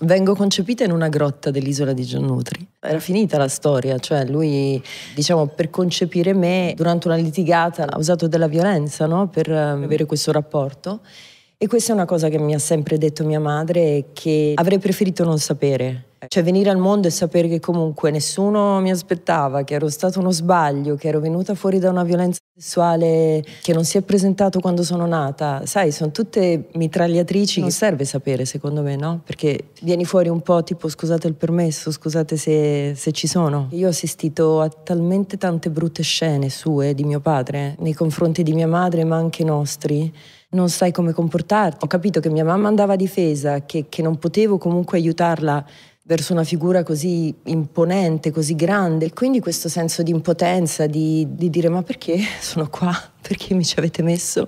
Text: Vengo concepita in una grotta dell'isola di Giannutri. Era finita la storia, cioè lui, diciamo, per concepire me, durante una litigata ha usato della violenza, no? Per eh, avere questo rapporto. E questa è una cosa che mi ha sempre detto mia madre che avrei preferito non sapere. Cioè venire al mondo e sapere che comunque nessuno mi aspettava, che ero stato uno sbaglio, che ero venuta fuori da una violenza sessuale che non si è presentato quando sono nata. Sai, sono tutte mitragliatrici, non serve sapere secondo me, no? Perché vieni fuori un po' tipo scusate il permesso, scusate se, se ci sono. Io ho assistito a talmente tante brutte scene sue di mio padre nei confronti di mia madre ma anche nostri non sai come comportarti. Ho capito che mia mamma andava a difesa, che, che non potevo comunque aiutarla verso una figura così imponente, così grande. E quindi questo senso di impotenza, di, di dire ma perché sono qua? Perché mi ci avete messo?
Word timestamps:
Vengo 0.00 0.34
concepita 0.34 0.82
in 0.82 0.90
una 0.90 1.08
grotta 1.08 1.52
dell'isola 1.52 1.92
di 1.92 2.02
Giannutri. 2.02 2.66
Era 2.80 2.98
finita 2.98 3.38
la 3.38 3.46
storia, 3.46 3.96
cioè 3.98 4.24
lui, 4.24 4.82
diciamo, 5.14 5.46
per 5.46 5.70
concepire 5.70 6.34
me, 6.34 6.74
durante 6.76 7.06
una 7.06 7.16
litigata 7.16 7.86
ha 7.86 7.96
usato 7.96 8.26
della 8.26 8.48
violenza, 8.48 9.06
no? 9.06 9.28
Per 9.28 9.48
eh, 9.48 9.56
avere 9.56 10.04
questo 10.04 10.32
rapporto. 10.32 11.00
E 11.56 11.68
questa 11.68 11.92
è 11.92 11.94
una 11.94 12.06
cosa 12.06 12.28
che 12.28 12.38
mi 12.38 12.54
ha 12.54 12.58
sempre 12.58 12.98
detto 12.98 13.24
mia 13.24 13.38
madre 13.38 14.06
che 14.12 14.54
avrei 14.56 14.80
preferito 14.80 15.24
non 15.24 15.38
sapere. 15.38 16.06
Cioè 16.28 16.42
venire 16.42 16.70
al 16.70 16.78
mondo 16.78 17.08
e 17.08 17.10
sapere 17.10 17.48
che 17.48 17.60
comunque 17.60 18.10
nessuno 18.10 18.80
mi 18.80 18.90
aspettava, 18.90 19.64
che 19.64 19.74
ero 19.74 19.88
stato 19.88 20.20
uno 20.20 20.30
sbaglio, 20.30 20.96
che 20.96 21.08
ero 21.08 21.20
venuta 21.20 21.54
fuori 21.54 21.78
da 21.78 21.90
una 21.90 22.04
violenza 22.04 22.38
sessuale 22.56 23.44
che 23.62 23.72
non 23.72 23.84
si 23.84 23.98
è 23.98 24.02
presentato 24.02 24.60
quando 24.60 24.82
sono 24.82 25.06
nata. 25.06 25.66
Sai, 25.66 25.90
sono 25.90 26.10
tutte 26.10 26.68
mitragliatrici, 26.74 27.60
non 27.60 27.70
serve 27.70 28.04
sapere 28.04 28.44
secondo 28.44 28.82
me, 28.82 28.96
no? 28.96 29.20
Perché 29.24 29.70
vieni 29.82 30.04
fuori 30.04 30.28
un 30.28 30.40
po' 30.40 30.62
tipo 30.62 30.88
scusate 30.88 31.26
il 31.26 31.34
permesso, 31.34 31.90
scusate 31.90 32.36
se, 32.36 32.94
se 32.94 33.12
ci 33.12 33.26
sono. 33.26 33.68
Io 33.70 33.86
ho 33.86 33.90
assistito 33.90 34.60
a 34.60 34.68
talmente 34.68 35.36
tante 35.36 35.70
brutte 35.70 36.02
scene 36.02 36.48
sue 36.48 36.94
di 36.94 37.04
mio 37.04 37.20
padre 37.20 37.74
nei 37.80 37.92
confronti 37.92 38.42
di 38.42 38.52
mia 38.52 38.68
madre 38.68 39.04
ma 39.04 39.16
anche 39.16 39.42
nostri 39.44 40.12
non 40.50 40.68
sai 40.68 40.92
come 40.92 41.12
comportarti. 41.12 41.84
Ho 41.84 41.88
capito 41.88 42.20
che 42.20 42.30
mia 42.30 42.44
mamma 42.44 42.68
andava 42.68 42.94
a 42.94 42.96
difesa, 42.96 43.64
che, 43.64 43.86
che 43.88 44.02
non 44.02 44.18
potevo 44.18 44.56
comunque 44.56 44.98
aiutarla 44.98 45.64
verso 46.06 46.32
una 46.34 46.44
figura 46.44 46.82
così 46.82 47.34
imponente, 47.44 48.30
così 48.30 48.54
grande. 48.54 49.06
E 49.06 49.12
quindi 49.12 49.40
questo 49.40 49.68
senso 49.68 50.02
di 50.02 50.10
impotenza, 50.10 50.86
di, 50.86 51.26
di 51.30 51.48
dire 51.48 51.68
ma 51.68 51.82
perché 51.82 52.18
sono 52.40 52.68
qua? 52.68 52.92
Perché 53.24 53.54
mi 53.54 53.64
ci 53.64 53.78
avete 53.78 54.02
messo? 54.02 54.46